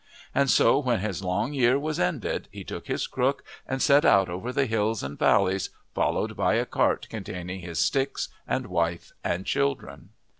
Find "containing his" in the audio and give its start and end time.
7.07-7.77